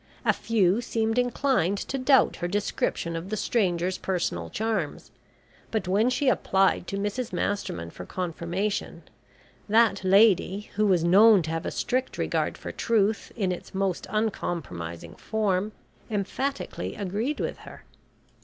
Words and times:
A 0.25 0.33
few 0.33 0.81
seemed 0.81 1.19
inclined 1.19 1.77
to 1.77 1.99
doubt 1.99 2.37
her 2.37 2.47
description 2.47 3.15
of 3.15 3.29
the 3.29 3.37
stranger's 3.37 3.99
personal 3.99 4.49
charms, 4.49 5.11
but 5.69 5.87
when 5.87 6.09
she 6.09 6.27
applied 6.27 6.87
to 6.87 6.97
Mrs 6.97 7.31
Masterman 7.31 7.91
for 7.91 8.03
confirmation, 8.03 9.03
that 9.69 10.03
lady, 10.03 10.71
who 10.73 10.87
was 10.87 11.03
known 11.03 11.43
to 11.43 11.51
have 11.51 11.67
a 11.67 11.69
strict 11.69 12.17
regard 12.17 12.57
for 12.57 12.71
truth 12.71 13.31
in 13.35 13.51
its 13.51 13.75
most 13.75 14.07
uncompromising 14.09 15.17
form, 15.17 15.71
emphatically 16.09 16.95
agreed 16.95 17.39
with 17.39 17.59
her. 17.59 17.83